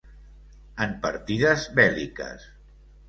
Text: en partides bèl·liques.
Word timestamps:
en 0.85 0.95
partides 1.03 1.67
bèl·liques. 1.81 2.49